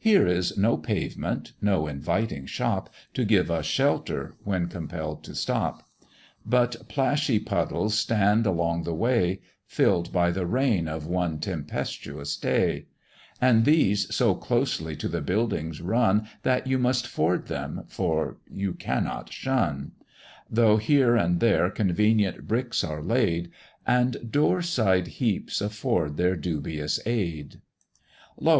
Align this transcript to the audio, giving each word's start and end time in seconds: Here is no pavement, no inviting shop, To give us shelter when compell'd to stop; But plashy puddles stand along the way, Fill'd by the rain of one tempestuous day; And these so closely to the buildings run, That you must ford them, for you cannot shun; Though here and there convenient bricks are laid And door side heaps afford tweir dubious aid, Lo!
Here 0.00 0.26
is 0.26 0.58
no 0.58 0.76
pavement, 0.76 1.52
no 1.62 1.86
inviting 1.86 2.44
shop, 2.46 2.92
To 3.14 3.24
give 3.24 3.52
us 3.52 3.66
shelter 3.66 4.34
when 4.42 4.66
compell'd 4.66 5.22
to 5.22 5.34
stop; 5.36 5.88
But 6.44 6.88
plashy 6.88 7.38
puddles 7.38 7.96
stand 7.96 8.46
along 8.46 8.82
the 8.82 8.92
way, 8.96 9.42
Fill'd 9.66 10.12
by 10.12 10.32
the 10.32 10.44
rain 10.44 10.88
of 10.88 11.06
one 11.06 11.38
tempestuous 11.38 12.36
day; 12.36 12.86
And 13.40 13.64
these 13.64 14.12
so 14.12 14.34
closely 14.34 14.96
to 14.96 15.06
the 15.06 15.20
buildings 15.20 15.80
run, 15.80 16.26
That 16.42 16.66
you 16.66 16.76
must 16.76 17.06
ford 17.06 17.46
them, 17.46 17.84
for 17.86 18.38
you 18.50 18.72
cannot 18.74 19.32
shun; 19.32 19.92
Though 20.50 20.78
here 20.78 21.14
and 21.14 21.38
there 21.38 21.70
convenient 21.70 22.48
bricks 22.48 22.82
are 22.82 23.04
laid 23.04 23.52
And 23.86 24.32
door 24.32 24.62
side 24.62 25.06
heaps 25.20 25.60
afford 25.60 26.16
tweir 26.16 26.34
dubious 26.40 26.98
aid, 27.06 27.60
Lo! 28.36 28.58